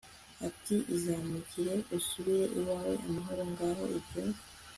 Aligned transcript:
ati 0.47 0.75
Izamukire 0.95 1.73
usubire 1.97 2.45
iwawe 2.59 2.93
amahoro 3.07 3.41
Ngaho 3.51 3.83
ibyo 3.97 4.21